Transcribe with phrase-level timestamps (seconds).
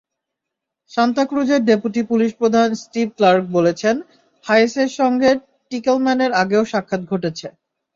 [0.91, 3.95] Santa ক্রুজের deputy পুলিশপ্রধান Steve Clark বলেছেন,
[4.45, 5.29] হায়েসের সঙ্গে
[5.71, 7.47] টিকেলম্যানের আগেও সাক্ষাত্ ঘটেছে।